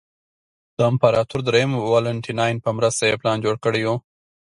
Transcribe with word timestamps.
د 0.77 0.77
امپراتور 0.91 1.41
درېیم 1.47 1.71
والنټیناین 1.91 2.55
په 2.65 2.69
مرسته 2.77 3.01
یې 3.09 3.19
پلان 3.21 3.37
جوړ 3.45 3.55
کړی 3.65 3.81
و 3.85 3.89